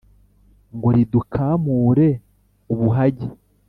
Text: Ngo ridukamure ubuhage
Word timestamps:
Ngo 0.75 0.87
ridukamure 0.95 2.09
ubuhage 2.73 3.27